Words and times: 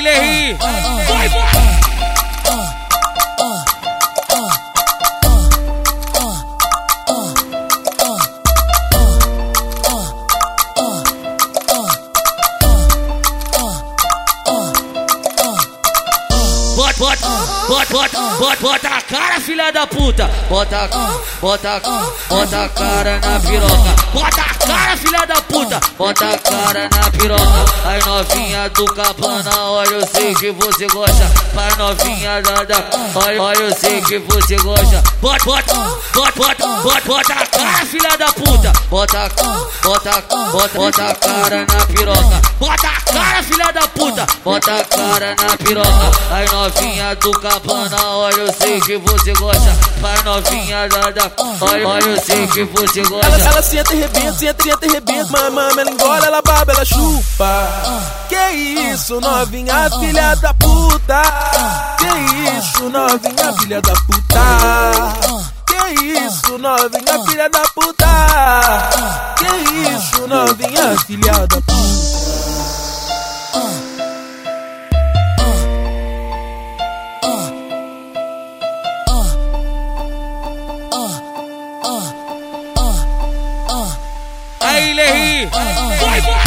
Lirri. 0.00 0.54
Vai, 0.54 1.28
vai. 1.28 1.80
bota, 17.00 17.28
bota, 17.68 17.92
bota, 17.92 18.20
bota, 18.38 18.60
bota 18.60 18.88
a 18.88 19.02
cara, 19.02 19.40
filha 19.40 19.70
da 19.70 19.86
puta. 19.86 20.30
Bota, 20.48 20.88
bota, 21.40 21.80
bota 22.28 22.64
a 22.64 22.68
cara 22.68 23.20
na 23.20 23.40
piroca. 23.40 24.10
Bota 24.12 24.39
da 25.30 25.40
puta. 25.42 25.80
Bota 25.96 26.28
a 26.28 26.38
cara 26.38 26.90
na 26.90 27.10
piroca. 27.12 27.64
Ai 27.84 28.00
novinha 28.04 28.68
do 28.70 28.84
cabana, 28.86 29.62
olha 29.62 29.90
eu 29.90 30.06
sei 30.06 30.34
que 30.34 30.50
você 30.50 30.86
gosta. 30.88 31.30
Pai 31.54 31.70
novinha 31.76 32.42
da 32.42 32.64
da, 32.64 32.84
olha, 33.14 33.42
olha 33.42 33.58
eu 33.58 33.74
sei 33.74 34.00
que 34.02 34.18
você 34.18 34.56
gosta. 34.56 35.02
Bota, 35.20 35.44
bota, 35.44 35.74
bota, 36.14 36.32
bota, 36.36 36.66
bota, 36.82 37.00
bota 37.06 37.32
a 37.32 37.46
cara, 37.46 37.86
filha 37.86 38.16
da 38.18 38.32
puta. 38.32 38.72
Bota, 38.90 39.28
bota, 39.84 40.24
bota, 40.50 40.68
bota 40.74 41.04
a 41.04 41.14
cara 41.14 41.66
na 41.66 41.86
piroca. 41.86 42.42
Bota 42.58 42.88
a 42.88 43.12
cara, 43.12 43.42
filha 43.44 43.72
da 43.72 43.88
puta. 43.88 44.26
Bota 44.44 44.80
a 44.80 44.84
cara 44.84 45.36
na 45.36 45.56
piroca. 45.56 46.10
Ai 46.32 46.46
novinha 46.46 47.14
do 47.14 47.30
cabana, 47.32 48.02
olha 48.16 48.40
eu 48.40 48.52
sei 48.52 48.80
que 48.80 48.96
você 48.96 49.32
gosta. 49.34 49.78
Pai 50.00 50.22
novinha 50.24 50.88
da 50.88 51.10
da, 51.10 51.30
olha, 51.60 51.86
olha 51.86 52.04
eu 52.04 52.20
sei 52.20 52.46
que 52.48 52.64
você 52.64 53.02
gosta. 53.02 53.26
Ela, 53.26 53.50
ela 53.50 53.62
senta 53.62 53.94
e 53.94 54.00
rebenta, 54.00 54.32
senta 54.32 54.86
e 54.86 54.90
rebenta, 54.90 55.19
mamãe, 55.28 55.70
ela 55.70 55.90
engole, 55.90 56.26
ela 56.26 56.42
baba, 56.42 56.72
ela 56.72 56.84
chupa. 56.84 57.68
Que 58.28 58.50
isso, 58.92 59.20
novinha, 59.20 59.90
filha 59.98 60.34
da 60.36 60.54
puta. 60.54 61.22
Que 61.98 62.58
isso, 62.58 62.88
novinha, 62.88 63.52
filha 63.58 63.80
da 63.82 63.92
puta. 63.92 64.40
Que 65.66 65.94
isso, 66.18 66.58
novinha, 66.58 67.24
filha 67.26 67.50
da 67.50 67.60
puta. 67.74 68.06
Que 69.36 69.46
isso, 69.90 70.26
novinha, 70.26 70.98
filha 71.06 71.46
da 71.46 71.60
puta. 71.60 72.19
Aí, 85.00 85.06
Lerri! 85.06 85.46
Vai, 85.46 86.20
vai! 86.20 86.40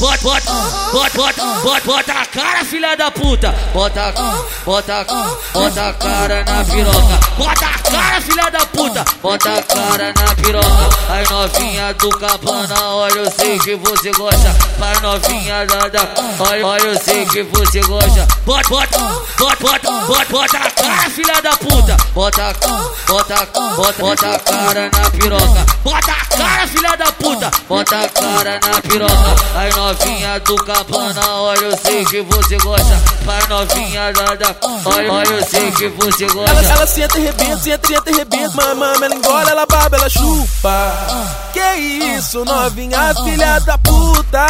Bota, 0.00 0.22
bota, 0.22 0.52
bota, 0.92 1.16
bota, 1.16 1.44
bota, 1.62 1.86
bota 1.86 2.12
a 2.12 2.26
cara, 2.26 2.64
filha 2.64 2.94
da 2.96 3.10
puta. 3.10 3.54
Bota, 3.72 4.12
bota, 4.64 5.06
bota 5.54 5.88
a 5.88 5.94
cara 5.94 6.44
na 6.44 6.64
piroca. 6.64 7.20
Bota 7.38 7.66
a 7.66 7.78
cara, 7.78 8.20
filha 8.20 8.50
da 8.50 8.58
puta. 8.66 8.71
Bota 9.22 9.54
a 9.54 9.62
cara 9.62 10.12
na 10.16 10.34
piroca. 10.34 10.90
Ai 11.08 11.24
novinha 11.30 11.94
do 11.94 12.08
cabana, 12.10 12.80
olha 12.88 13.18
eu 13.18 13.30
sei 13.30 13.58
que 13.58 13.74
você 13.76 14.10
gosta. 14.12 14.56
Pai 14.78 15.00
novinha 15.00 15.66
da 15.66 15.88
da, 15.88 16.08
olha, 16.40 16.66
olha 16.66 16.82
eu 16.82 16.98
sei 16.98 17.26
que 17.26 17.42
você 17.42 17.80
gosta. 17.80 18.26
Bota, 18.44 18.68
bota, 18.68 18.98
bota, 19.38 19.56
bota, 19.60 19.90
bota, 20.06 20.26
bota 20.30 20.58
a 20.58 20.70
cara, 20.70 21.10
filha 21.10 21.40
da 21.42 21.56
puta. 21.56 21.96
Bota, 22.14 22.54
bota, 23.06 23.48
bota, 23.76 23.92
bota 23.98 24.34
a 24.34 24.38
cara 24.38 24.90
na 24.90 25.10
piroca. 25.10 25.66
Bota 25.84 26.21
cara, 26.36 26.66
filha 26.66 26.96
da 26.96 27.12
puta. 27.12 27.50
Bota 27.68 27.98
a 28.04 28.08
cara 28.08 28.60
na 28.66 28.80
piroca. 28.82 29.36
Ai 29.54 29.70
novinha 29.70 30.40
do 30.40 30.56
cabana, 30.64 31.26
olha 31.34 31.60
eu 31.64 31.76
sei 31.78 32.04
que 32.04 32.20
você 32.22 32.56
gosta. 32.58 33.02
Pai 33.24 33.46
novinha 33.48 34.12
da 34.12 34.34
da, 34.34 34.54
olha, 34.86 35.12
olha 35.12 35.28
eu 35.28 35.44
sei 35.44 35.70
que 35.72 35.88
você 35.88 36.24
Ela, 36.24 36.32
gosta. 36.34 36.64
ela 36.72 36.86
senta 36.86 37.18
e 37.18 37.22
rebenta, 37.22 37.58
senta, 37.58 37.86
senta 37.88 38.10
e 38.10 38.14
rebenta, 38.14 38.74
mamãe, 38.74 38.94
ela 39.06 39.14
engole, 39.14 39.50
ela 39.50 39.66
baba, 39.66 39.96
ela 39.96 40.08
chupa. 40.08 40.92
Que 41.52 41.74
isso, 42.16 42.44
novinha, 42.44 43.14
filha 43.24 43.58
da 43.60 43.78
puta. 43.78 44.46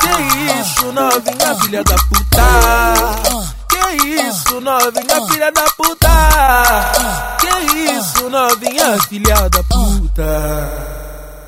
Que 0.00 0.60
isso, 0.60 0.92
novinha, 0.92 1.54
filha 1.60 1.84
da 1.84 1.94
puta. 1.96 3.50
Que 3.68 3.96
isso, 4.22 4.60
novinha, 4.60 5.26
filha 5.30 5.52
da 5.52 5.64
puta. 5.76 6.10
Que 7.40 7.90
isso, 7.92 8.30
novinha, 8.30 8.98
filha 9.08 9.48
da 9.50 9.62
puta. 9.64 10.99